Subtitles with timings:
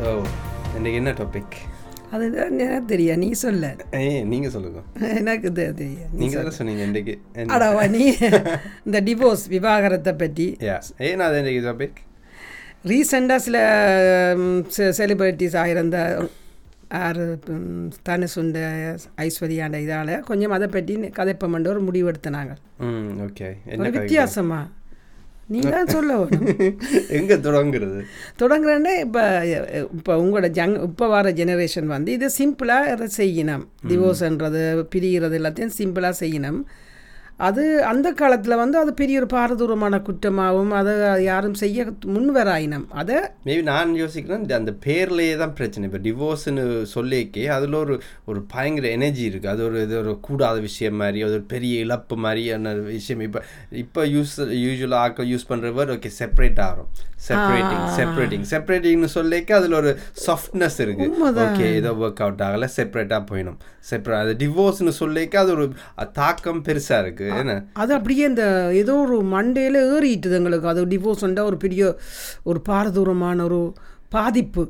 [0.00, 0.10] So
[0.76, 1.54] இன்றைக்கி என்ன topic
[2.10, 2.24] அது
[2.58, 3.66] எனக்கு தெரியும் நீ சொல்ல.
[3.90, 4.80] ஏய் நீங்கள் சொல்லுங்க.
[5.18, 7.14] எனக்கு தெ- தெரியும் நீ நீங்கள் தானே சொன்னீங்க இன்றைக்கு
[7.46, 8.04] அடவா நீ.
[8.84, 10.46] இந்த டிவோர்ஸ் விவாகரத்தை பற்றி
[11.00, 11.98] ஏன் அது இன்றைக்கி டாபிக்
[12.84, 13.56] ரீசெண்டாக சில
[14.98, 15.98] செலிபிரிட்டிஸ் ஆகிருந்த
[16.98, 17.24] ஆறு
[18.08, 18.58] தனுசுண்ட
[19.18, 22.54] ஐஸ்வர்யாண்ட இதால் கொஞ்சம் அதை பற்றி கதைப்பமன்ற ஒரு முடிவு எடுத்தனாங்க.
[22.78, 23.90] ம் ஓகே என்ன
[25.50, 25.90] ஒரு கதை?
[25.90, 28.00] வித்தியாசமா நீ தான் சொல்ல எங்கே தொடங்குறது?
[28.38, 29.22] தொடங்குறேன்னா இப்போ
[29.94, 33.64] இப்போ உங்களோட ஜங் இப்போ வர ஜெனரேஷன் வந்து இது சிம்பிளாக செய்யணும்.
[33.88, 36.60] டிவோர்ஸ்ன்றது பிரிகிறது எல்லாத்தையும் சிம்பிளாக செய்யணும்.
[37.46, 40.94] அது அந்த காலத்தில் வந்து அது பெரிய ஒரு பாரதூரமான குற்றமாகவும் அதை
[41.28, 45.86] யாரும் செய்ய முன் வராயினம் அதை மேபி நான் யோசிக்கிறேன் இந்த அந்த பேர்லேயே தான் பிரச்சனை.
[45.90, 46.64] இப்போ டிவோர்ஸ்னு
[46.94, 47.94] சொல்லிக்கே அதில் ஒரு
[48.30, 52.18] ஒரு பயங்கர எனர்ஜி இருக்குது அது ஒரு இது ஒரு கூடாத விஷயம் மாதிரி அது ஒரு பெரிய இழப்பு
[52.24, 53.22] மாதிரியான விஷயம்.
[53.28, 53.42] இப்போ
[53.84, 54.34] இப்போ யூஸ்
[54.64, 56.90] யூஸ்வலாக ஆக்கள் யூஸ் பண்ணுற வேர்ட் ஓகே செப்பரேட் ஆகும்.
[57.28, 59.90] செப்பரேட்டிங் செப்பரேட்டிங் செப்பரேட்டிங்னு சொல்லிக்க அதில் ஒரு
[60.26, 63.58] சாஃப்ட்னஸ் இருக்குது ஓகே ஏதோ ஒர்க் அவுட் ஆகலை செப்பரேட்டாக போயிடும்.
[63.90, 65.66] செப்பரேட் அது டிவோர்ஸ்னு சொல்லிக்க அது ஒரு
[66.20, 67.54] தாக்கம் பெருசாக இருக்குது என்ன?
[67.82, 68.44] அது அப்படியே இந்த
[68.82, 70.72] ஏதோ ஒரு மண்டையில் ஏறிட்டுது எங்களுக்கு.
[70.74, 71.94] அது டிவோர்ஸ்ண்டா ஒரு பெரிய
[72.50, 73.62] ஒரு பாரதூரமான ஒரு
[74.16, 74.66] பாதிப்பு.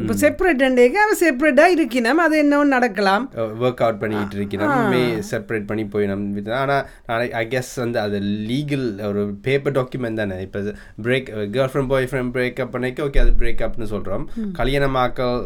[0.00, 0.62] இப்போ செப்பரேட்
[1.00, 3.24] அவன் செப்பரேட்டாக இருக்கணும் அது என்ன நடக்கலாம்.
[3.64, 6.22] ஒர்க் அவுட் பண்ணிக்கிட்டு இருக்கிறோம் மே செப்பரேட் பண்ணி போயிடும்
[6.60, 8.18] ஆனால் ஐ கெஸ் வந்து அது
[8.50, 10.38] லீகல் ஒரு பேப்பர் டாக்குமெண்ட் தானே.
[10.46, 10.60] இப்போ
[11.06, 14.24] break girlfriend boyfriend breakup பண்ணிக்க ஓகே அது பிரேக்கப்னு சொல்கிறோம்
[14.60, 15.36] கல்யாணமாக்கல்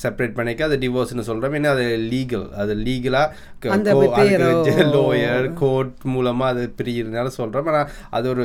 [0.00, 3.28] செப்பரேட் பண்ணிக்க அது டிவோர்ஸ்னு சொல்கிறோம் ஏன்னா அது லீகல் அது லீகலாக
[4.94, 8.44] லோயர் கோர்ட் மூலமாக அது பிரிகிறதுனால சொல்கிறோம் ஆனால் அது ஒரு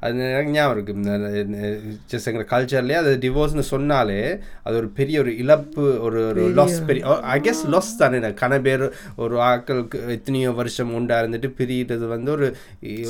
[0.00, 1.70] அது எனக்கு ஞாபகம் இருக்குது
[2.12, 4.20] ஜஸ்ட் எங்கள் கல்ச்சர்லேயே அது டிவோர்ஸ்னு சொன்னாலே
[4.62, 8.18] அது ஒரு பெரிய ஒரு இழப்பு ஒரு ஒரு லாஸ் பெரிய ஐ கெஸ் லாஸ் தானே.
[8.42, 8.84] கன பேர்
[9.16, 12.46] ஒரு ஆக்களுக்கு எத்தனையோ வருஷம் உண்டா இருந்துட்டு பிரிகிறது வந்து ஒரு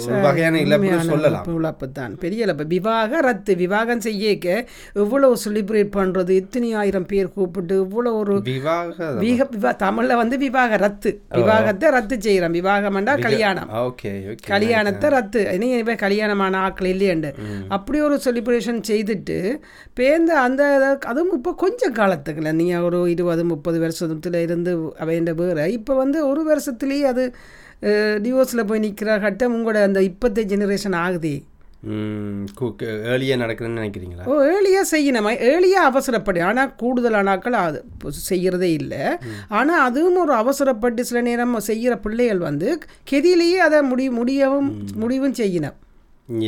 [0.05, 2.65] ஒரு வகையான இழப்புன்னு சொல்லலாம் இழப்பு தான் பெரிய இழப்பு.
[2.67, 4.49] விவாக ரத்து விவாகம் செய்யக்க
[4.95, 10.77] எவ்வளவு செலிப்ரேட் பண்ணுறது இத்தனை ஆயிரம் பேர் கூப்பிட்டு இவ்வளோ ஒரு விவாக விக விவா தமிழில் வந்து விவாக
[10.85, 11.11] ரத்து.
[11.39, 13.71] விவாகத்தை ரத்து செய்கிறோம் விவாகம்ண்டா கல்யாணம்.
[14.53, 15.43] கல்யாணத்தை ரத்து.
[15.55, 17.33] இனி இப்போ கல்யாணமான ஆட்கள் இல்லையண்டு.
[17.77, 19.39] அப்படி ஒரு செலிப்ரேஷன் செய்துட்டு
[20.01, 20.63] பேர்ந்து அந்த
[21.13, 22.53] அதுவும் இப்போ கொஞ்சம் காலத்துக்குல.
[22.61, 25.69] நீ ஒரு இருபது முப்பது வருஷத்துல இருந்து அவைண்ட வேற.
[25.79, 27.25] இப்போ வந்து ஒரு வருஷத்துலேயே அது
[28.25, 31.33] டிவோர்ஸில் போய் நிற்கிற கட்டம் உங்களோட அந்த இப்போத்த ஜெனரேஷன் ஆகுதே.
[31.85, 34.25] ஏர்லியாக நடக்குதுன்னு நினைக்கிறீங்களா?
[34.31, 35.29] ஓ ஏர்லியாக செய்யணும்.
[35.51, 36.41] ஏர்லியாக அவசரப்படு.
[36.49, 37.79] ஆனால் கூடுதலானாக்கள் அது
[38.31, 39.03] செய்கிறதே இல்லை.
[39.61, 42.69] ஆனால் அதுவும் ஒரு அவசரப்பட்டு சில நேரம் செய்கிற பிள்ளைகள் வந்து
[43.13, 44.71] கெதியிலேயே அதை முடி முடியவும்
[45.05, 45.79] முடிவும் செய்யணும்.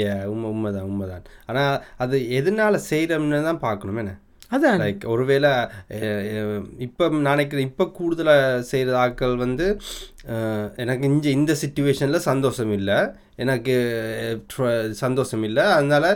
[0.03, 1.25] ஏ உண்மை உண்மைதான் உண்மைதான்.
[1.49, 1.75] ஆனால்
[2.05, 4.13] அது எதனால செய்கிறோம்னு தான் பார்க்கணும் என்ன?
[4.51, 4.79] அதான்.
[4.81, 5.51] லைக் ஒருவேளை
[6.79, 9.67] இப்போ நினைக்கிறேன் இப்போ கூடுதலாக செய்கிற ஆட்கள் வந்து
[10.77, 12.99] எனக்கு இங்கே இந்த சுச்சுவேஷனில் சந்தோஷம் இல்லை.
[13.37, 13.75] எனக்கு
[14.97, 15.65] சந்தோஷம் இல்லை.
[15.73, 16.09] அதனால்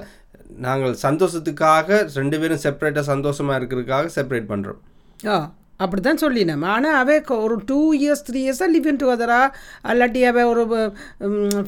[0.59, 4.81] நாங்கள் சந்தோஷத்துக்காக ரெண்டு பேரும் செப்பரேட்டாக சந்தோஷமாக இருக்கிறதுக்காக செப்பரேட் பண்ணுறோம்
[5.27, 5.39] ஆ.
[5.81, 9.41] அப்படி தான் சொல்லினோம் ஆனால் அவ ஒரு டூ இயர்ஸ் த்ரீ இயர்ஸாக லிவிங் டுகெதரா
[9.85, 10.63] அல்லாட்டி அவ ஒரு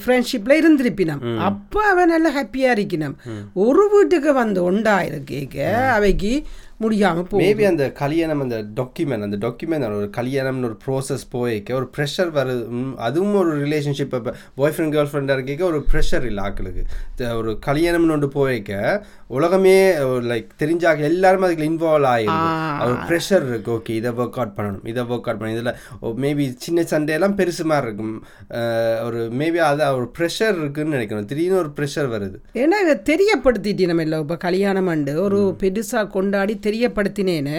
[0.03, 1.23] ஃப்ரெண்ட்ஷிப்பில் இருந்திருப்பினம்.
[1.41, 3.17] அப்போ அவன் நல்ல ஹாப்பியாக இருக்கணும்
[3.67, 5.59] ஒரு வீட்டுக்கு வந்து உண்டா இருக்கேக்க
[5.91, 6.33] அவைக்கு
[6.85, 11.89] முடியாமல் போ மேபி அந்த கல்யாணம் அந்த டாக்குமெண்ட் அந்த டாக்குமெண்ட் ஒரு கல்யாணம்னு ஒரு ப்ரோசஸ் போய்க்க ஒரு
[11.97, 12.65] ப்ரெஷர் வருது
[13.09, 16.85] அதுவும் ஒரு ரிலேஷன்ஷிப் இப்போ பாய் ஃப்ரெண்ட் கேர்ள் ஃப்ரெண்டாக இருக்க ஒரு ப்ரெஷர் இல்லை ஆக்களுக்கு.
[17.41, 19.03] ஒரு கல்யாணம்னு ஒன்று போய்க்க
[19.39, 19.75] உலகமே
[20.31, 25.03] லைக் தெரிஞ்சாக்க எல்லாருமே அதுக்கு இன்வால்வ் அது ஒரு ப்ரெஷர் இருக்குது ஓகே இதை ஒர்க் அவுட் பண்ணணும் இதை
[25.11, 25.57] ஒர்க் அவுட் பண்ணணும்.
[25.59, 28.17] இதில் மேபி சின்ன சண்டையெல்லாம் பெருசு மாதிரி இருக்கும்.
[29.07, 32.39] ஒரு மேபி அது ஒரு ப்ரெஷர் இருக்குன்னு நினைக்கிறேன் திடீர்னு ஒரு ப்ரெஷர் வருது.
[32.63, 34.21] ஏன்னா இதை தெரியப்படுத்திட்டு நம்ம இல்லை.
[34.25, 37.59] இப்போ கல்யாணம் அண்டு ஒரு பெருசாக கொண்டாடி தெரியப்படுத்தினேன்னு.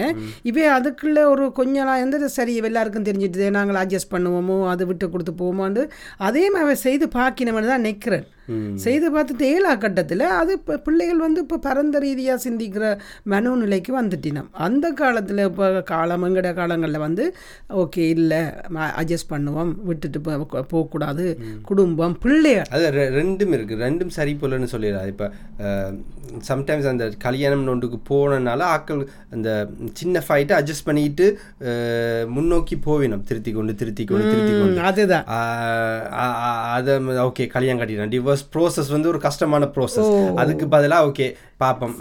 [0.52, 5.32] இவே அதுக்குள்ள ஒரு கொஞ்ச நாள் வந்து சரி எல்லாருக்கும் தெரிஞ்சிட்டு நாங்கள் அட்ஜஸ்ட் பண்ணுவோமோ அதை விட்டு கொடுத்து
[5.40, 5.82] போவோமான்னு
[6.28, 8.26] அதே மாதிரி செய்து பார்க்கணும்னு தான் நிற்கிறேன்
[8.82, 12.84] செய்து பார்த்துட்டு ஏழா கட்டத்தில் அது இப்போ பிள்ளைகள் வந்து இப்போ பரந்த ரீதியாக சிந்திக்கிற
[13.32, 14.48] மனோநிலைக்கு வந்துட்டினோம்.
[14.64, 17.24] அந்த காலத்தில் இப்போ காலம் எங்கட காலங்களில் வந்து
[17.80, 18.40] ஓகே இல்லை
[19.00, 19.50] அட்ஜஸ்ட் பண்ணுவோம்
[19.84, 20.20] விட்டுட்டு
[20.70, 21.26] போகக்கூடாது
[21.68, 22.68] குடும்பம் பிள்ளைகள்.
[22.72, 22.86] அது
[23.16, 25.28] ரெண்டும் இருக்குது ரெண்டும் சரி போலன்னு சொல்லிடுறாரு இப்போ
[26.46, 29.00] சம்டைம்ஸ் அந்த கல்யாணம் ஒன்றுக்கு போனனால ஆக்கள்
[29.32, 29.48] அந்த
[29.98, 31.26] சின்ன ஃபைட்டை அட்ஜஸ்ட் பண்ணிக்கிட்டு
[31.66, 33.24] அஹ், முன்னோக்கி போவினோம்.
[33.28, 35.26] திருத்தி கொண்டு திருத்தி கொண்டு திருத்தி கொண்டு அதுதான்
[36.72, 36.94] அதை
[37.24, 41.26] ஓகே கல்யாணம் கட்டிடுறேன் டிவோர்ஸ் ப்ரோசஸ் வந்து ஒரு கஷ்டமான ப்ரோசஸ் அதுக்கு பதிலாக ஓகே
[41.62, 41.94] பார்ப்போம்.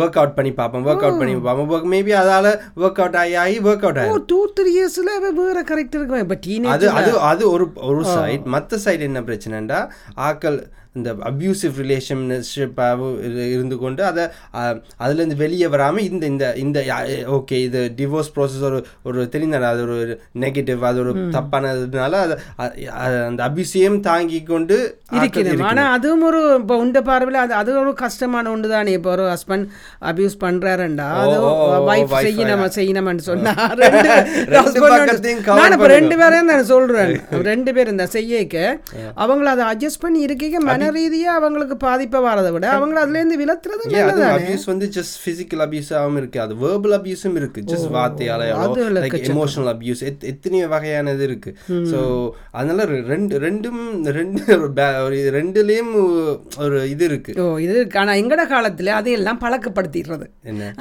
[0.00, 0.84] ஒர்க் அவுட் பண்ணி பார்ப்போம்.
[0.90, 1.88] ஒர்க் அவுட் பண்ணி பார்ப்போம்.
[1.94, 2.50] மேபி அதால்
[2.82, 6.38] ஒர்க் அவுட் ஆகி ஆகி ஒர்க் அவுட் ஆகி ஓ டூ த்ரீ இயர்ஸில் வேற கரெக்ட் இருக்கும் இப்போ
[6.46, 9.80] டீனேஜ் அது அது அது ஒரு ஒரு சைட் மற்ற சைடு என்ன பிரச்சனைண்டா
[10.28, 10.60] ஆக்கள்
[10.98, 13.14] இந்த அப்யூசிவ் ரிலேஷன்ஷிப்பாகவும்
[13.52, 14.24] இருந்து கொண்டு அதை
[15.02, 16.78] அதுலேருந்து வெளியே வராமல் இந்த இந்த இந்த
[17.36, 22.34] ஓகே இது டிவோர்ஸ் ப்ராசஸ் ஒரு ஒரு தெரிந்தானே அது ஒரு நெகட்டிவ் அது ஒரு தப்பானதுனால அது
[23.28, 25.70] அந்த அபியூசியம் தாங்கி கொண்டு ஆட்கள் இருக்கணும் இருக்கணும்.
[25.70, 29.64] ஆனா அதுவும் ஒரு இப்போ உண்ட பார்வையில் அது அது ஒரு கஷ்டமான ஒன்று தானே இப்போ ஒரு ஹஸ்பண்ட்
[30.10, 31.06] அபியூஸ் பண்றாருண்டா?
[31.88, 32.62] wife, செய்யணும்.
[32.76, 33.52] செய்யணும்னு சொன்னா
[33.82, 34.10] ரெண்டு
[35.58, 35.86] நான் இப்போ.
[36.20, 37.10] பேரையும் நான் சொல்றேன்.
[37.50, 38.56] ரெண்டு பேர் இந்த செய்யக்க
[39.24, 43.82] அவங்கள அதை அட்ஜஸ்ட் பண்ணி இருக்கீங்க மன ரீதியா அவங்களுக்கு பாதிப்பை வரதை விட அவங்கள அதுல இருந்து விலத்துறது
[44.28, 46.40] அபியூஸ் வந்து ஜஸ்ட் பிசிக்கல் அபியூஸாகவும் இருக்கு.
[46.44, 47.60] அது வேர்பல் அபியூஸும் இருக்கு.
[47.72, 47.90] ஜஸ்ட்
[48.98, 51.52] லைக் எமோஷனல் அபியூஸ் எத்தனையோ வகையானது இருக்கு.
[51.92, 51.98] ஸோ
[52.60, 52.80] அதனால
[53.12, 53.82] ரெண்டு ரெண்டும்
[54.20, 54.42] ரெண்டு
[55.38, 55.92] ரெண்டுலேயும்
[56.64, 57.32] ஒரு இது இருக்கு.
[57.42, 57.98] ஓ இது இருக்கு.
[58.02, 60.26] ஆனா எங்கட காலத்துல அதையெல்லாம் பழக்கப்படுத்திடுறது.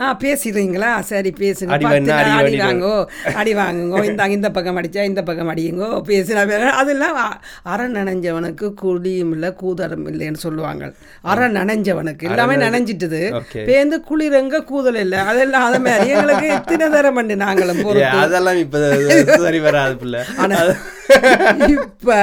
[0.02, 0.92] ஆ பேசிடுறீங்களா?
[1.12, 1.72] சரி பேசுங்க.
[1.76, 2.58] அடி.
[2.62, 2.94] வாங்கோ
[3.42, 7.18] அடி வாங்குங்கோ இந்த இந்த பக்கம் அடிச்சா இந்த பக்கம் அடியுங்கோ பேசினா அதெல்லாம்
[7.74, 10.84] அரை நனைஞ்சவனுக்கு குழியும் இல்லை கூதரம் இல்லைன்னு சொல்லுவாங்க
[11.32, 12.28] அரை நனைஞ்சவனுக்கு.
[12.30, 13.22] எல்லாமே நனைஞ்சிட்டுது.
[13.70, 15.20] பேந்து குளிரங்க கூதல் இல்லை.
[15.32, 17.84] அதெல்லாம் அதை மாதிரி எங்களுக்கு எத்தனை தரம் பண்ணி நாங்களும்
[18.24, 18.80] அதெல்லாம் இப்ப
[19.46, 19.90] சரி வராது
[21.76, 22.16] இப்ப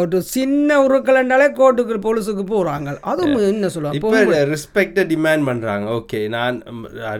[0.00, 3.00] ஒரு சின்ன உருக்கலண்டாலே கோட்டுக்கு போலீஸுக்கு போறாங்க.
[3.00, 3.98] அதுவும் என்ன சொல்லுவாங்க?
[3.98, 5.90] இப்ப ரெஸ்பெக்ட டிமாண்ட் பண்றாங்க.
[5.90, 6.62] ஓகே நான்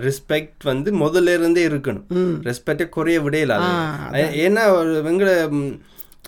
[0.06, 2.06] ரெஸ்பெக்ட் வந்து முதல்ல இருந்தே இருக்கணும்.
[2.48, 3.58] ரெஸ்பெக்டை குறைய விடையில.
[4.46, 4.64] ஏன்னா
[5.50, 5.74] ம்,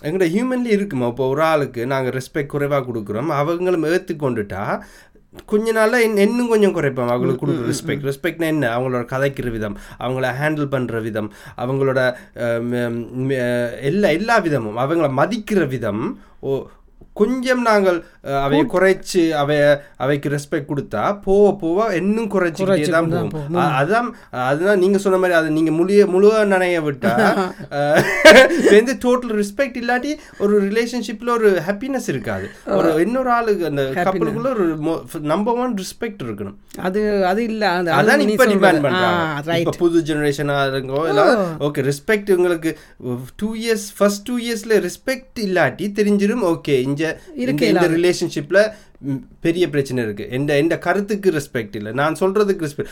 [0.03, 1.07] எங்கட ஹியூமன்லி இருக்குமா?
[1.07, 3.33] இப்போ ஒரு ஆளுக்கு நாங்க ரெஸ்பெக்ட் குறைவா கொடுக்குறோம்.
[3.41, 4.63] அவங்களும் ஏற்றுக்கொண்டுட்டா
[5.45, 8.65] கொஞ்ச நாள்ல இன்- இன்னும் கொஞ்சம் குறைப்போம் அவங்களுக்கு கொடுக்குற ரெஸ்பெக்ட் ரெஸ்பெக்ட்னா என்ன?
[8.75, 11.99] அவங்களோட கதைக்கிற விதம் அவங்கள ஹேண்டில் பண்ற விதம் அவங்களோட
[13.83, 16.03] எல்லா எல்லா விதமும் அவங்கள மதிக்கிற விதம்
[16.41, 16.53] ஓ
[17.13, 19.61] கொஞ்சம் நாங்கள் அவைய குறைச்சு அவைய
[19.97, 23.57] அவைக்கு ரெஸ்பெக்ட் கொடுத்தா போக போக இன்னும் குறைச்சிக்கிட்டே தான் போகும்.
[23.57, 24.09] அ- அதான்
[24.43, 27.13] அதுதான் நீங்க சொன்ன மாதிரி அது நீங்க முழிய முழுவ நனைய விட்டா
[28.73, 32.45] வந்து டோட்டல் ரெஸ்பெக்ட் இல்லாட்டி ஒரு ரிலேஷன்ஷிப்ல ஒரு ஹாப்பினஸ் இருக்காது.
[32.77, 34.65] ஒரு இன்னொரு ஆளுக்கு அந்த கப்பலுக்குள்ள ஒரு
[35.27, 36.57] நம்பர் ஒன் ரெஸ்பெக்ட் இருக்கணும்.
[36.81, 37.63] அது அது இல்ல.
[37.71, 38.83] அது அதான் இப்ப டிமாண்ட்.
[38.83, 39.57] பண்றாங்க.
[39.59, 41.01] இப்ப புது ஜெனரேஷனா இருக்கோ
[41.61, 42.71] ஓகே ரெஸ்பெக்ட் உங்களுக்கு
[43.35, 47.03] டூ இயர்ஸ் ஃபர்ஸ்ட் டூ இயர்ஸ்ல ரெஸ்பெக்ட் இல்லாட்டி தெரிஞ்சிடும் ஓகே இங்க
[47.37, 48.59] இந்த- இந்த ரிலேஷன்ஷிப்ல
[49.45, 50.25] பெரிய பிரச்சனை இருக்கு.
[50.37, 51.89] எந்த எந்த கருத்துக்கு ரெஸ்பெக்ட் இல்ல.
[51.99, 52.91] நான் சொல்றதுக்கு ரெஸ்பெக்ட்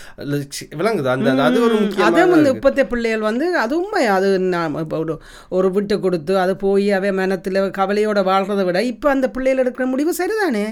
[0.80, 1.10] விளங்குது.
[1.14, 1.78] அந்த அது ஒரு
[2.08, 4.04] அதே வந்து இப்போத்தைய பிள்ளைகள் வந்து அது உண்மை.
[4.16, 5.16] அது நான் ஒரு
[5.58, 10.14] ஒரு விட்டு கொடுத்து அது போய் அவன் மனத்துல கவலையோட வாழ்றதை விட இப்போ அந்த பிள்ளைகள் எடுக்கிற முடிவு
[10.20, 10.66] சரிதானே?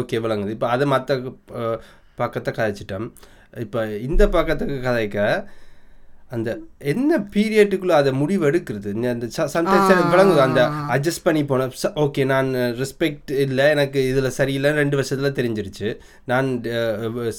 [0.00, 0.56] ஓகே விளங்குது.
[0.56, 1.20] இப்போ அது மற்ற
[2.22, 3.08] பக்கத்தை கதைச்சிட்டோம்.
[3.66, 5.18] இப்போ இந்த பக்கத்துக்கு கதைக்க
[6.36, 6.50] அந்த
[6.92, 10.40] என்ன பீரியட்டுக்குள்ள அதை முடிவு எடுக்கிறது அந்த சம்டைம்ஸ் விளங்குது.
[10.46, 10.62] அந்த
[10.94, 11.68] அட்ஜஸ்ட் பண்ணி போன
[12.04, 12.48] ஓகே நான்
[12.80, 15.88] ரெஸ்பெக்ட் இல்லை எனக்கு இதில் சரியில்லை ரெண்டு வருஷத்துல தெரிஞ்சிருச்சு.
[16.32, 16.48] நான்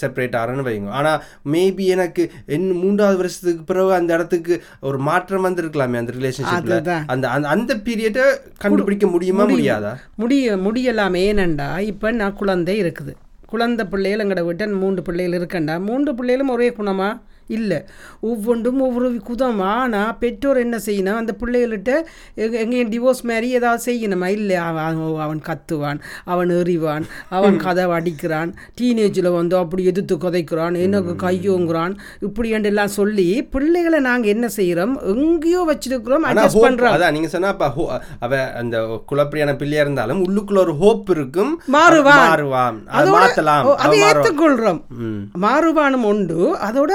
[0.01, 0.91] செப்பரேட் ஆகிறேன்னு வைங்க.
[0.99, 1.21] ஆனால்
[1.53, 2.25] மேபி எனக்கு
[2.57, 4.55] இன்னும் மூன்றாவது வருஷத்துக்கு பிறகு அந்த இடத்துக்கு
[4.89, 6.75] ஒரு மாற்றம் வந்திருக்கலாமே அந்த ரிலேஷன்ஷிப்பில்.
[7.13, 8.25] அந்த அந்த அந்த பீரியட்டை
[8.65, 9.94] கண்டுபிடிக்க முடியுமா முடியாதா?
[10.23, 11.15] முடிய முடியலாம்.
[11.27, 13.13] ஏனண்டா இப்போ நான் குழந்தை இருக்குது.
[13.51, 17.09] குழந்தை பிள்ளைகள் எங்கட வீட்டில் மூன்று பிள்ளைகள் இருக்கண்டா மூன்று பிள்ளைகளும் ஒரே குணமா?
[17.47, 17.83] இல்லை.
[18.19, 19.61] ஒவ்வொன்றும் ஒவ்வொரு குதம்.
[19.61, 21.15] ஆனால் பெற்றோர் என்ன செய்யணும்?
[21.15, 21.91] அந்த பிள்ளைகள்கிட்ட
[22.35, 24.27] எங்க எங்கேயும் டிவோர்ஸ் மாதிரி ஏதாவது செய்யணுமா?
[24.27, 24.55] இல்லை.
[24.55, 31.94] அவன் அவன் கத்துவான் அவன் எறிவான் அவன் கதவை அடிக்கிறான் டீனேஜில் வந்து அப்படி எதிர்த்து குதைக்கிறான் எனக்கு கையோங்கிறான்
[32.19, 37.89] இப்படி எல்லாம் சொல்லி பிள்ளைகளை நாங்கள் என்ன செய்கிறோம் எங்கேயோ வச்சிருக்கிறோம் அட்ஜஸ்ட் பண்ணுறோம் அதான் நீங்க சொன்னா அப்ப
[38.19, 38.77] அவ அந்த
[39.11, 41.61] குழப்படியான பிள்ளையா இருந்தாலும் உள்ளுக்குள்ள ஒரு ஹோப் இருக்கும்.
[41.73, 42.23] மாறுவான்.
[42.23, 42.77] மாறுவான்.
[42.88, 43.63] அதை அதோட மாத்தலாம்.
[43.63, 44.05] ஓ, அவ அதை மாறுவான்.
[44.05, 45.29] ஏற்றுக்கொள்றோம் ம்.
[45.33, 46.57] மாறுபானம் உண்டு.
[46.57, 46.91] அதோட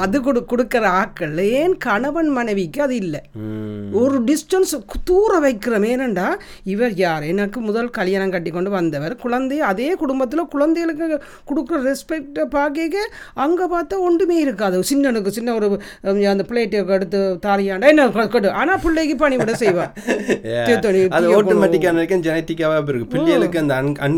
[0.05, 3.21] அது கொடு கொடுக்குற ஆக்கள் ஏன் கணவன் மனைவிக்கு அது இல்லை.
[4.01, 4.73] ஒரு டிஸ்டன்ஸ்
[5.09, 5.87] தூர வைக்கிறோம்.
[5.93, 6.27] ஏனண்டா
[6.73, 7.25] இவர் யார்?
[7.33, 9.15] எனக்கு முதல் கல்யாணம் கட்டி கொண்டு வந்தவர்.
[9.25, 11.07] குழந்தை அதே குடும்பத்தில் குழந்தைகளுக்கு
[11.49, 13.03] கொடுக்குற ரெஸ்பெக்டை பார்க்க
[13.45, 14.83] அங்கே பார்த்தா ஒன்றுமே இருக்காது.
[14.91, 15.67] சின்னனுக்கு சின்ன ஒரு
[16.33, 18.49] அந்த பிளேட்டை எடுத்து தாரியாண்டா என்ன கொடு.
[18.61, 19.51] ஆனால் பிள்ளைக்கு பணி விட.
[20.67, 23.11] தீர்த்தணி, அது ஆட்டோமேட்டிக்காக இருக்கும் ஜெனட்டிக்காவே இருக்கு.
[23.15, 23.75] பிள்ளைகளுக்கு அந்த
[24.07, 24.17] அன்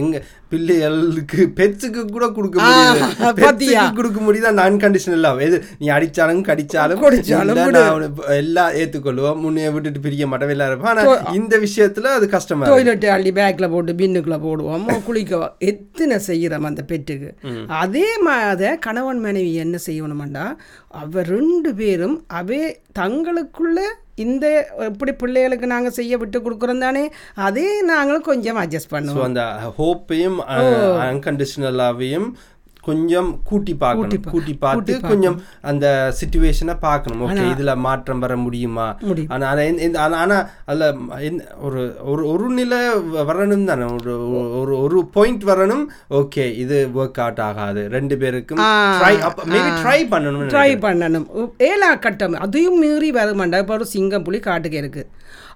[0.00, 0.16] எங்க
[0.62, 3.40] பிள்ளைகளுக்கு பெட்ஸுக்கு கூட கொடுக்க முடியுது பாத்தியா?
[3.40, 4.46] பெட்ஸுக்கு கொடுக்க முடியுது?
[4.50, 5.58] அந்த அன்கண்டிஷனல் லவ் எது?
[5.78, 7.60] நீ அடிச்சாலும் கடிச்சாலும் கொடிச்சாலும்
[8.36, 9.40] எல்லாம் ஏத்துக்கொள்ளுவோம்.
[9.44, 12.68] முன்னே விட்டுட்டு பிரிக்க மாட்டேன் எல்லாம் இருப்பேன் ஆனா இந்த விஷயத்துல அது கஷ்டமா.
[12.70, 14.86] டாய்லெட் அள்ளி பேக்கில் போட்டு பின்னுக்குள்ள போடுவோம்.
[15.08, 15.40] குளிக்க
[15.70, 17.30] எத்தனை செய்கிறோம் அந்த பெட்டுக்கு?
[17.82, 20.46] அதே மாதிரி கணவன் மனைவி என்ன செய்யணுமாண்டா
[21.02, 22.62] அவ ரெண்டு பேரும் அவே
[22.98, 23.78] தங்களுக்குள்ள
[24.24, 24.46] இந்த
[24.90, 27.04] இப்படி பிள்ளைகளுக்கு நாங்கள் செய்ய விட்டு கொடுக்குறோம் தானே
[27.48, 29.26] அதே நாங்களும் கொஞ்சம் அட்ஜஸ்ட் பண்ணுவோம்.
[29.28, 29.42] அந்த
[29.78, 30.38] ஹோப்பையும்
[31.08, 32.28] அன்கண்டிஷனலாவையும்
[32.86, 34.24] கொஞ்சம் கூட்டி பார்க்கணும்.
[34.32, 35.36] கூட்டி பார்த்து கொஞ்சம்
[35.70, 35.86] அந்த
[36.20, 37.22] சுச்சுவேஷனை பார்க்கணும்.
[37.26, 38.86] ஓகே இதுல மாற்றம் வர முடியுமா.
[39.34, 39.50] ஆனா
[40.22, 40.38] ஆனா
[40.70, 40.88] அதுல
[41.68, 42.80] ஒரு ஒரு ஒரு நிலை
[43.30, 43.86] வரணும் தானே.
[44.60, 45.84] ஒரு ஒரு பாயிண்ட் வரணும்.
[46.20, 47.84] ஓகே இது ஒர்க் அவுட் ஆகாது.
[47.96, 48.64] ரெண்டு பேருக்கும்
[49.02, 49.14] ட்ரை
[49.52, 51.26] மேபி ட்ரை பண்ணணும் ட்ரை பண்ணணும்.
[51.70, 55.04] ஏழா கட்டம் அதையும் மீறி வருமாண்டா இப்போ ஒரு சிங்கம் புலி காட்டுக்கு இருக்கு.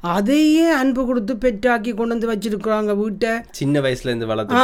[0.00, 3.30] அதையே அன்பு கொடுத்து பெட்டாக்கி கொண்டு வந்து வச்சிருக்கிறாங்க வீட்டை.
[3.50, 4.54] சின்ன வயசுல இருந்து வளர்த்த.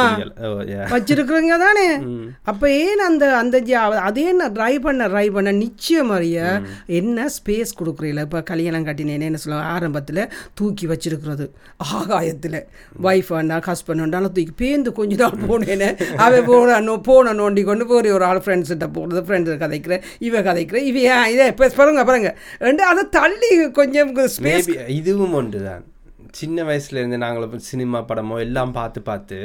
[0.91, 1.99] வச்சிருக்கிறீங்க தானே.
[2.43, 8.19] அப்ப ஏன் அந்த அந்த அதே நான் ட்ரை பண்ண ட்ரை பண்ண நிச்சயம் அறிய என்ன ஸ்பேஸ் கொடுக்குறீல?
[8.19, 9.71] இப்போ கல்யாணம் கட்டினேன்னு என்ன சொல்லுவாங்க?
[9.71, 11.49] ஆரம்பத்தில் தூக்கி வச்சிருக்கிறது.
[11.93, 12.65] ஆகாயத்தில்.
[13.03, 18.11] ஒய்ஃப் வேண்டா ஹஸ்பண்ட் வேண்டாம் தூக்கி பேந்து கொஞ்ச நாள் போனேன்னு அவன் போன போன நோண்டி கொண்டு போய்
[18.11, 22.37] ஒரு ஆள் ஃப்ரெண்ட்ஸ்கிட்ட போகிறது ஃப்ரெண்ட்ஸ் கதைக்கிற இவ கதைக்கிற இவ இதை பாருங்க பாருங்க.
[22.59, 25.83] ரெண்டு அதை தள்ளி கொஞ்சம் ஸ்பேஸ் மேபி இதுவும் ஒன்று தான்
[26.31, 29.37] சின்ன வயசுலேருந்து நாங்களும் சினிமா படமோ எல்லாம் பார்த்து பார்த்து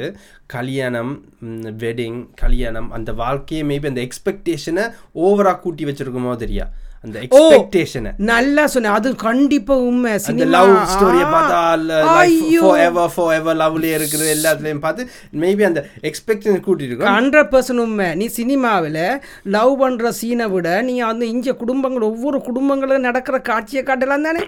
[0.47, 1.11] கல்யாணம்
[1.83, 6.65] வெட்டிங் கல்யாணம் அந்த வாழ்க்கையை மேபி அந்த எக்ஸ்பெக்டேஷனை ஓவராக கூட்டி வச்சுருக்கோமோ தெரியா?
[7.03, 10.13] அந்த எக்ஸ்பெக்டேஷனை நல்லா சொன்ன அது கண்டிப்பா உண்மை.
[10.29, 11.59] அந்த லவ் ஸ்டோரியை பார்த்தா
[12.15, 12.63] ஐயோ.
[13.13, 15.03] ஃபோ எவர் லவ்லேயே இருக்குது எல்லாத்துலேயும் பார்த்து
[15.41, 18.07] மேபி அந்த எக்ஸ்பெக்டேஷன் கூட்டிட்டு ஹண்ட்ரட் பர்சன்ட் உண்மை.
[18.19, 18.99] நீ சினிமாவில்
[19.55, 24.43] லவ் பண்ணுற சீனை விட நீ அந்த இஞ்ச குடும்பங்கள் ஒவ்வொரு குடும்பங்களும் நடக்கிற காட்சியை காட்டலாம் தானே?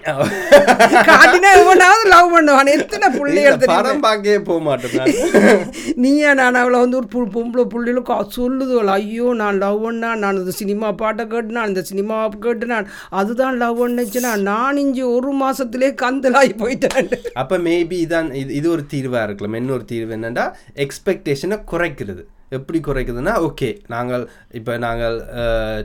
[1.10, 2.72] காட்டினா எவனாவது லவ் பண்ணுவான்.
[2.76, 5.64] எத்தனை பிள்ளைகள் தெரியும் படம் பார்க்கவே போக மாட்டேன் நான்.
[6.04, 10.90] நீயா நான் அவளை வந்து ஒரு பொம்பளை பிள்ளைகளுக்கு சொல்லுதுவள் ஐயோ நான் லவ் பண்ணா நான் இந்த சினிமா
[11.00, 12.14] பாட்டை கேட்டுனா இந்த சினிமா
[12.46, 12.90] கேட்டுனான்.
[13.20, 17.10] அதுதான் லவ் பண்ணுச்சுன்னா நான் இஞ்சி ஒரு மாசத்திலே கந்தலாகி போயிட்டேன்.
[17.42, 19.58] அப்போ மேபி இதான் இது இது ஒரு தீர்வாக இருக்கலாம்.
[19.62, 20.46] இன்னொரு தீர்வு என்னென்னா
[20.86, 22.24] எக்ஸ்பெக்டேஷனை குறைக்கிறது.
[22.52, 25.16] எப்படி குறைக்குதுன்னா ஓகே நாங்கள் இப்போ நாங்கள்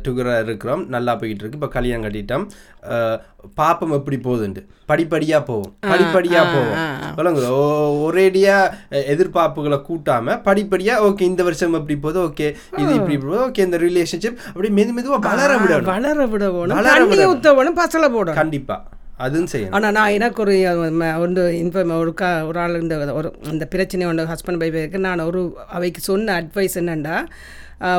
[0.06, 2.46] டுகராக இருக்கிறோம் நல்லா போயிட்டு இருக்கு இப்போ கல்யாணம் கட்டிட்டோம்
[3.58, 4.62] பாப்பம் எப்படி போகுதுன்ட்டு.
[4.88, 6.78] படிப்படியாக போவோம் படிப்படியாக போவோம்.
[7.18, 7.54] விளங்குதோ
[8.04, 8.56] ஒரேடியா
[8.92, 12.48] அஹ், எதிர்பார்ப்புகளை கூட்டாம படிப்படியா ஓகே இந்த வருஷம் எப்படி போகுது ஓகே
[12.78, 15.90] இது இப்படி போகுது ஓகே இந்த ரிலேஷன்ஷிப் அப்படி மெது மெதுவா வளர விடணும்.
[15.92, 17.78] வளர விட வளர விடணும்.
[17.80, 18.40] பசலை போடணும்.
[18.40, 18.78] கண்டிப்பா.
[19.18, 20.56] அதுவும் செய்யும் ஆனால் நான் எனக்கு ஒரு
[20.94, 25.20] ம- ஒன்று இன்ஃபர்ம் ஒரு கா ஒரு ஆள் இந்த ஒரு இந்த பிரச்சனை ஒன்று ஹஸ்பண்ட் பைஃபுக்கு நான்
[25.22, 27.16] ஒரு அவைக்கு சொன்ன அட்வைஸ் என்னென்னா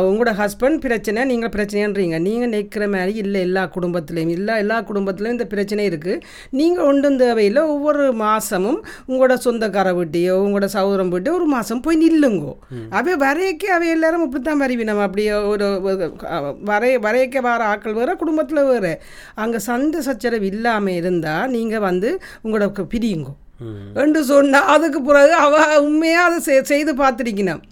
[0.08, 2.16] உங்களோட ஹஸ்பண்ட் பிரச்சனை நீங்கள் பிரச்சனைன்றீங்க.
[2.26, 4.32] நீங்கள் நிற்கிற மாதிரி இல்லை எல்லா குடும்பத்துலேயும்.
[4.36, 6.22] இல்லை எல்லா குடும்பத்துலேயும் இந்த பிரச்சனை இருக்குது
[6.60, 7.62] நீங்கள் ஒன்றும் தேவையில்லை.
[7.74, 8.80] ஒவ்வொரு மாதமும்
[9.10, 12.54] உங்களோட சொந்தக்கார வீட்டையோ உங்களோட சகோதரம் வீட்டையோ ஒரு மாதம் போய் நில்லுங்கோ.
[13.00, 15.66] அவை வரையக்க அவை எல்லாரும் இப்படி தான் வருவி நம்ம அப்படியே ஒரு
[16.70, 18.94] வரைய வரையக்க வர ஆட்கள் வேறு குடும்பத்தில் வேறு.
[19.44, 22.10] அங்கே சண்டை சச்சரவு இல்லாமல் இருந்தால் நீங்கள் வந்து
[22.44, 23.34] உங்களோட பிரியுங்கோ.
[24.02, 25.54] என்று சொன்னா அதுக்கு பிறகு அவ
[25.86, 27.62] உண்மையாக அதை செய்து பார்த்துருக்கணும்.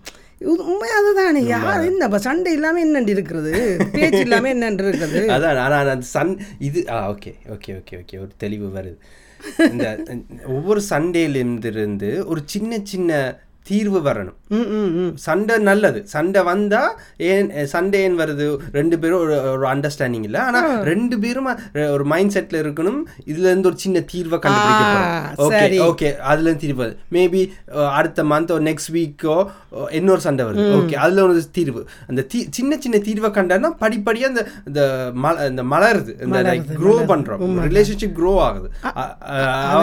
[0.41, 1.41] உண்மை அதுதானே?
[1.47, 3.53] யார் என்ன இப்ப சண்டை இல்லாமல் என்னண்டு இருக்கிறது
[3.93, 5.21] பேச்சு இல்லாமல் என்னண்டு இருக்குது?
[5.35, 8.17] அதான் ஆனால் அந்த சன் இது ஆ ஓகே ஓகே ஓகே ஓகே.
[8.19, 8.99] ஒரு தெளிவு வருது.
[9.71, 9.87] இந்த
[10.49, 13.11] ஒவ்வொரு சண்டேலேருந்து ஒரு சின்ன சின்ன
[13.69, 14.37] தீர்வு வரணும்.
[15.27, 16.01] சண்டை நல்லது.
[16.15, 16.83] சண்டை வந்தா
[17.31, 18.47] ஏன் சண்டே ஏன் வருது?
[18.79, 20.41] ரெண்டு பேரும் ஒரு ஒரு அண்டர்ஸ்டாண்டிங் இல்லை.
[20.49, 21.49] ஆனா ரெண்டு பேரும்
[21.95, 23.01] ஒரு மைண்ட் செட்ல இருக்கணும்.
[23.31, 27.43] இதுல இருந்து ஒரு சின்ன தீர்வை கண்டுபிடிக்க ஓகே அதுல இருந்து தீர்வு மேபி
[27.99, 29.37] அடுத்த மந்த் நெக்ஸ்ட் வீக்கோ
[29.99, 30.69] இன்னொரு சண்டை வருது.
[30.81, 31.83] ஓகே அதுல ஒரு தீர்வு.
[32.09, 32.21] அந்த
[32.59, 34.83] சின்ன சின்ன தீர்வை கண்டானா படிப்படியா அந்த இந்த
[35.25, 36.13] மல இந்த மலருது.
[36.27, 37.43] இந்த லைக் க்ரோ பண்றோம்.
[37.69, 38.69] ரிலேஷன்ஷிப் க்ரோ ஆகுது.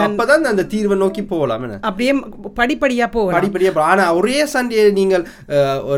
[0.06, 1.62] அப்பதான் அந்த தீர்வை நோக்கி போகலாம்.
[1.88, 2.12] அப்படியே
[2.60, 3.36] படிப்படியாக போகலாம்.
[3.38, 5.24] படிப்படியா போ- ஆனா ஒரே சண்டே நீங்கள்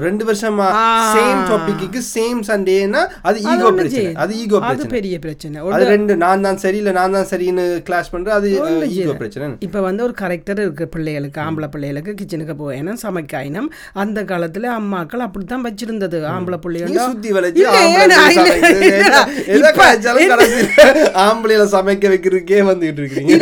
[0.00, 0.66] ரெண்டு வருஷமா.
[1.14, 4.12] சேம் டாபிக்கு சேம் சண்டேனா அது ஈகோ பிரச்சனை.
[4.16, 4.92] அது ஈகோ அது பிரச்சனை.
[4.92, 5.56] பெரிய பிரச்சனை.
[5.73, 8.49] அது ரெண்டு நான் தான் சரியில்லை நான் தான் சரின்னு கிளாஸ் பண்றேன் அது
[8.95, 9.14] ஈகோ.
[9.16, 9.49] பிரச்சனை.
[9.61, 15.66] இப்போ வந்து ஒரு கரெக்டர் இருக்கு பிள்ளைகளுக்கு ஆம்பளை பிள்ளைகளுக்கு கிச்சனுக்கு போயணும் சமைக்காயினம் அந்த காலத்துல அம்மாக்கள் அப்படித்தான்
[15.66, 16.18] வச்சிருந்தது.
[16.33, 18.04] ஆம்பளை பிள்ளைகள் சுத்தி வளைச்சு இல்ல, இல்ல,
[19.54, 20.35] இல்ல, கடைசியில
[21.25, 23.35] ஆம்பளையில சமைக்க வைக்கிறதுக்கே வந்துட்டு இருக்கீங்க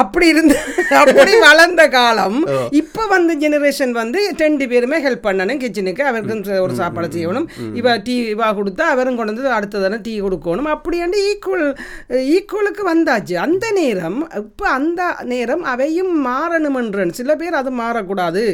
[0.00, 0.56] அப்படி இருந்து
[1.00, 2.38] அப்படி வளர்ந்த காலம்
[2.72, 5.60] இப்ப வந்த ஜெனரேஷன் வந்து ரெண்டு பேருமே ஹெல்ப் பண்ணணும்.
[5.62, 7.46] கிச்சனுக்கு அவருக்கும் ஒரு சாப்பாடு செய்யணும்.
[7.80, 10.70] இவ டீ இவா கொடுத்தா அவரும் கொண்டு வந்து அடுத்ததானே டீ கொடுக்கணும்.
[10.74, 11.66] அப்படியாண்டு ஈக்குவல்
[12.36, 13.36] ஈக்குவலுக்கு வந்தாச்சு.
[13.46, 15.02] அந்த நேரம் இப்போ அந்த
[15.32, 18.44] நேரம் அவையும் மாறணுமன்றன் சில பேர் அது மாறக்கூடாது.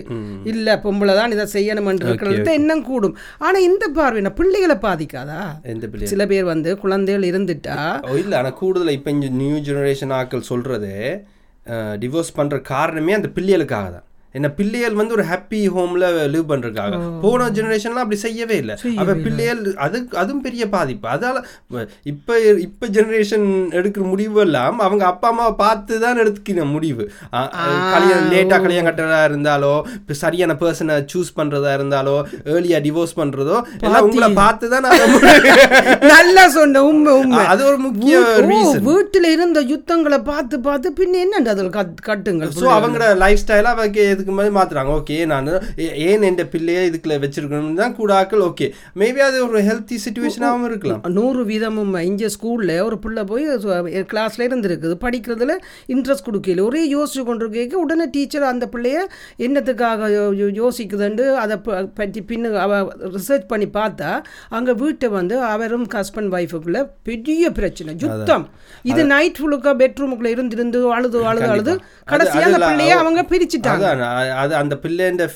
[0.55, 2.59] இல்ல பொம்பளை தான் இதை செய்யணுமன்ற இருக்கிறது.
[2.63, 3.17] இன்னும் கூடும்.
[3.47, 5.41] ஆனா இந்த பார்வை பிள்ளைகளை பாதிக்காதா?
[6.13, 7.77] சில பேர் வந்து குழந்தைகள் இருந்துட்டா?
[8.23, 9.13] இல்ல ஆனா கூடுதலா இப்ப
[9.43, 10.93] நியூ ஜெனரேஷன் ஆட்கள் சொல்றது
[12.03, 16.93] டிவோர்ஸ் பண்ற காரணமே அந்த பிள்ளைகளுக்காக தான் என்ன பிள்ளைகள் வந்து ஒரு ஹாப்பி ஹோம்ல லிவ் பண்றதுக்காக.
[17.23, 18.75] போன ஜெனரேஷன்லாம் அப்படி செய்யவே இல்லை.
[19.03, 21.07] அவ பிள்ளைகள் அது அதுவும் பெரிய பாதிப்பு.
[21.15, 21.43] அதால
[22.13, 22.31] இப்ப
[22.67, 23.47] இப்ப ஜெனரேஷன்
[23.79, 27.05] எடுக்கிற முடிவு எல்லாம் அவங்க அப்பா அம்மாவை பார்த்து தான் எடுத்துக்கிற முடிவு
[27.95, 29.73] கல்யாணம் லேட்டா கல்யாணம் கட்டுறதா இருந்தாலோ
[30.23, 32.17] சரியான பர்சனை சூஸ் பண்றதா இருந்தாலோ
[32.53, 34.85] ஏர்லியா டிவோர்ஸ் பண்றதோ எல்லாம் உங்களை பார்த்து தான்
[36.13, 37.43] நல்லா சொன்ன உண்மை உண்மை.
[37.53, 38.15] அது ஒரு முக்கிய
[38.89, 44.01] வீட்டுல இருந்த யுத்தங்களை பார்த்து பார்த்து பின்ன என்னண்டு அதில் கட் கட்டுங்கள் ஸோ அவங்களோட லைஃப் ஸ்டைலை அவங்க
[44.13, 45.03] எதுக்கு மாதிரி மாத்துறாங்க.
[45.03, 49.97] ஓகே நான் ஏன் என் பிள்ளையை இதுக்குள்ள வச்சிருக்கணும் தான் கூட ஆக்கள் ஓகே மேபி அது ஒரு ஹெல்த்தி
[50.05, 51.01] சுச்சுவேஷனாகவும் இருக்கலாம்.
[51.09, 54.95] நூறு வீதமும் இங்கே ஸ்கூலில் ஒரு பிள்ளை போய் கிளாஸில் இருந்திருக்குது.
[55.01, 55.53] படிக்கிறதுல
[55.89, 58.99] இன்ட்ரெஸ்ட் கொடுக்கல ஒரே யோசிச்சு கொண்டு கேட்க உடனே டீச்சர் அந்த பிள்ளைய
[59.39, 60.05] என்னத்துக்காக
[60.63, 61.35] யோசிக்குதுண்டு?
[61.35, 61.57] அதை
[61.95, 67.95] பற்றி பின்னு அவ ரிசர்ச் பண்ணி பார்த்தா அங்கே வீட்டை வந்து அவரும் ஹஸ்பண்ட் ஒய்ஃபுக்குள்ள பெரிய பிரச்சனை.
[67.99, 68.49] யுத்தம்.
[68.83, 73.85] இது நைட் ஃபுல்லுக்கா பெட்ரூமுக்குள்ள இருந்து இருந்து அழுது அழுது அழுது கடைசியாக அந்த பிள்ளைய அவ- அவங்க பிரிச்சுட்டாங்க.
[74.15, 75.29] அது அந்த பிள்ளைண்ட.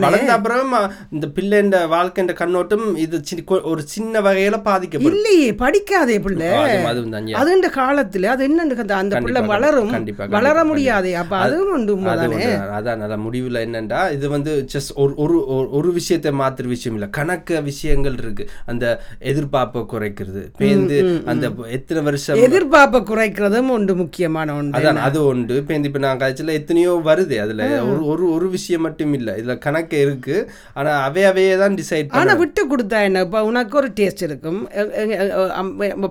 [0.00, 3.22] வளர்ந்த அப்புறம் இந்த பிள்ளைண்ட வாழ்க்கைன்ற கண்ணோட்டம் இது
[3.62, 5.16] ஒரு சின்ன வகையில பாதிக்கப்படும்.
[5.16, 6.46] இல்லையே படிக்காதே பிள்ளை.
[6.46, 10.04] அது- இந்த காலத்துல அது என்னன்னு அந்த- பிள்ளை வளரும்.
[10.28, 11.14] வளர முடியாதே.
[11.14, 11.96] அப்ப அதுவும் உண்டு.
[11.96, 17.10] அதான் நல்ல முடிவுல என்னண்டா இது வந்து ஜஸ்ட் ஒரு ஒரு ஒரு- விஷயத்தை மாத்துற விஷயம் இல்ல.
[17.16, 18.48] கணக்க விஷயங்கள் இருக்கு.
[18.66, 20.50] அந்த எதிர்பார்ப்பை குறைக்கிறது.
[20.58, 26.00] பேந்து அந்த எத்தனை வருஷம் எதிர்பார்ப்பை குறைக்கிறதும் உண்டு முக்கியமான ஒன்று அதான் அது உண்டு இப்போ இந்த இப்போ
[26.00, 27.31] நான் காய்ச்சல எத்தனையோ வருது.
[27.44, 30.36] அதுல ஒரு ஒரு ஒரு விஷயம் மட்டும் இல்ல இதுல கணக்கு இருக்கு.
[30.78, 33.22] ஆனா அவை அவையே தான் டிசைட் ஆனா விட்டு கொடுத்தா என்ன?
[33.26, 34.60] இப்போ உனக்கு ஒரு டேஸ்ட் இருக்கும்.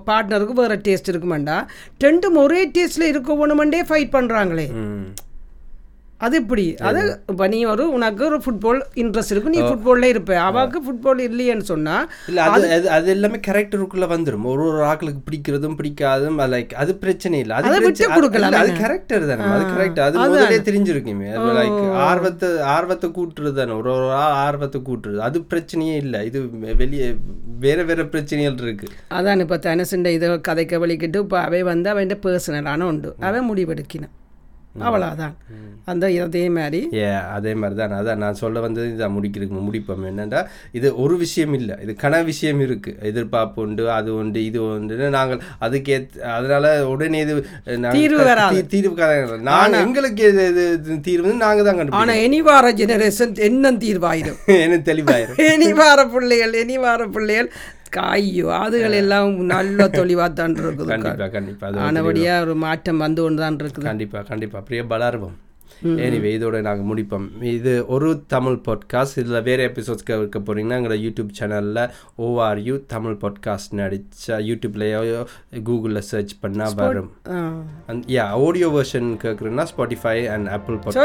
[0.09, 1.57] பார்ட்னருக்கு வேற டேஸ்ட் இருக்குமாண்டா?
[2.05, 4.67] ரெண்டும் ஒரே டேஸ்ட்ல இருக்க வேணுமெண்டே ஃபைட் பண்றாங்களே.
[6.25, 6.63] அது எப்படி?
[6.87, 7.01] அது
[7.31, 10.33] இப்போ நீ ஒரு உனக்கு ஒரு ஃபுட்பால் இன்ட்ரெஸ்ட் இருக்கும் நீ ஃபுட்பால்ல இருப்ப.
[10.47, 11.95] அவளுக்கு ஃபுட்பால் இல்லையேன்னு சொன்னா
[12.29, 14.45] இல்ல அது அது அது எல்லாமே கேரக்டருக்குள்ள வந்துரும்.
[14.53, 17.55] ஒரு ஒரு ஆட்களுக்கு பிடிக்கிறதும் பிடிக்காதும் லைக் அது பிரச்சனை இல்ல.
[17.59, 19.49] அது விட்டு கொடுக்கலாம் அது கேரக்டர் தானே.
[19.55, 21.29] அது கரெக்ட் அது முதலே தெரிஞ்சிருக்குமே.
[21.59, 23.75] லைக் ஆர்வத்தை ஆர்வத்தை கூட்டுறது தானே.
[23.81, 24.09] ஒரு ஒரு
[24.45, 25.19] ஆர்வத்தை கூட்டுறது.
[25.29, 26.23] அது பிரச்சனையே இல்ல.
[26.31, 26.39] இது
[26.83, 27.09] வெளியே
[27.65, 28.87] வேற வேற பிரச்சனைகள் இருக்கு.
[29.17, 33.11] அதான் இப்போ தனசுண்ட இதை கதைக்க வலிக்கிட்டு இப்போ அவை வந்து அவன் பர்சனலான உண்டு.
[33.29, 34.15] அவன் முடிவெடுக்கினான்.
[34.79, 35.33] அவ்வளோதான்
[35.91, 36.79] அந்த அதே மாதிரி.
[36.93, 40.03] ஏ அதே மாதிரி தான் அதான் நான் சொல்ல வந்தது இதான் முடிக்கிறதுக்கு முடிப்போம்.
[40.09, 40.41] என்னன்னா
[40.77, 41.75] இது ஒரு விஷயம் இல்லை.
[41.83, 42.91] இது கன விஷயம் இருக்கு.
[43.09, 45.97] எதிர்பார்ப்பு உண்டு அது உண்டு இது உண்டு நாங்கள் அதுக்கே
[46.35, 47.35] அதனால உடனே இது
[47.97, 48.27] தீர்வு
[48.75, 50.65] தீர்வு நான் எங்களுக்கு இது
[51.09, 52.13] தீர்வு நாங்க தான் கண்டுபிடிக்கணும்.
[52.13, 54.39] ஆனா இனி வார ஜெனரேஷன் என்ன தீர்வாயிரும்.
[54.63, 55.39] எனக்கு தெளிவாயிரும்.
[55.53, 57.49] இனி வார பிள்ளைகள் இனி வார பிள்ளைகள்
[57.97, 61.65] காய்யோ அதுகள் எல்லாம் நல்ல தெளிவாத்தான் இருக்குது கண்டிப்பா கண்டிப்பா.
[61.69, 63.87] அது ஆனபடியா ஒரு மாற்றம் வந்து கொண்டு தான் இருக்குது.
[63.89, 64.57] கண்டிப்பா கண்டிப்பா.
[64.61, 65.35] அப்படியே பலர்வம்
[65.83, 67.25] எனிவே இதோட நாங்கள் முடிப்போம்.
[67.41, 73.81] இது ஒரு தமிழ் பாட்காஸ்ட் இதில் வேறு எபிசோட்ஸ் கேட்க போறீங்கன்னா எங்களோட யூடியூப் சேனலில் ஓஆர்யூ தமிழ் பாட்காஸ்ட்
[73.85, 75.25] அடிச்சா யூடியூப்லேயோ
[75.69, 77.11] கூகுளில் சர்ச் பண்ணால் வரும்.
[77.87, 80.97] அண்ட் யா ஆடியோ வெர்ஷன் கேட்குறேன்னா ஸ்பாட்டிஃபை அண்ட் ஆப்பிள் பாட்காஸ்ட்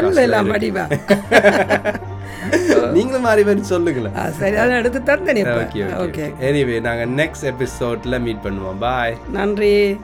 [2.92, 4.16] நீங்களும் மாறி மாதிரி சொல்லுங்களேன்.
[4.40, 8.78] சரி அதை எடுத்து தந்தேன் ஓகே ஓகே எனிவே நாங்கள் நெக்ஸ்ட் எபிசோடில் மீட் பண்ணுவோம்.
[8.80, 9.96] பாய் நன்றி.